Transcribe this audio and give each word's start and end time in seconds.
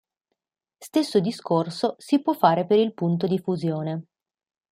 Stesso 0.79 1.19
discorso 1.19 1.93
si 1.99 2.23
può 2.23 2.33
fare 2.33 2.65
per 2.65 2.79
il 2.79 2.95
punto 2.95 3.27
di 3.27 3.37
fusione. 3.37 4.05